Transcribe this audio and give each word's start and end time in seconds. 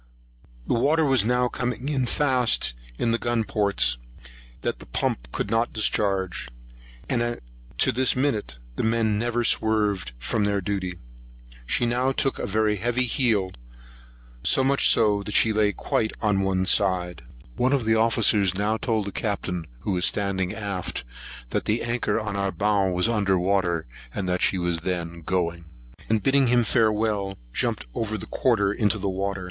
The 0.65 0.73
water 0.73 1.05
was 1.05 1.25
now 1.25 1.47
coming 1.47 2.07
faster 2.07 2.73
in 2.97 3.09
at 3.09 3.11
the 3.11 3.17
gun 3.19 3.43
ports 3.43 3.99
than 4.61 4.73
the 4.79 4.87
pumps 4.87 5.29
could 5.31 5.53
discharge; 5.73 6.47
and 7.07 7.39
to 7.77 7.91
this 7.91 8.15
minute 8.15 8.57
the 8.77 8.83
men 8.83 9.19
never 9.19 9.43
swerved 9.43 10.13
from 10.17 10.43
their 10.45 10.59
duty. 10.59 10.97
She 11.67 11.85
now 11.85 12.11
took 12.13 12.39
a 12.39 12.47
very 12.47 12.77
heavy 12.77 13.05
heel, 13.05 13.51
so 14.43 14.63
much 14.63 14.91
that 14.95 15.33
she 15.35 15.53
lay 15.53 15.71
quite 15.71 16.19
down 16.19 16.37
on 16.37 16.41
one 16.41 16.65
side. 16.65 17.21
One 17.55 17.71
of 17.71 17.85
the 17.85 17.93
officers 17.93 18.55
now 18.55 18.77
told 18.77 19.05
the 19.05 19.11
Captain, 19.11 19.67
who 19.81 19.91
was 19.91 20.05
standing 20.05 20.51
aft, 20.51 21.03
that 21.51 21.65
the 21.65 21.83
anchor 21.83 22.19
on 22.19 22.35
our 22.35 22.51
bow 22.51 22.87
was 22.89 23.07
under 23.07 23.37
water; 23.37 23.85
that 24.15 24.41
she 24.41 24.57
was 24.57 24.79
then 24.79 25.21
going; 25.21 25.65
and, 26.09 26.23
bidding 26.23 26.47
him 26.47 26.63
farewell, 26.63 27.37
jumped 27.53 27.85
over 27.93 28.17
the 28.17 28.25
quarter 28.25 28.73
into 28.73 28.97
the 28.97 29.07
water. 29.07 29.39